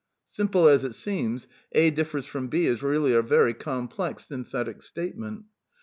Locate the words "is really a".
2.65-3.21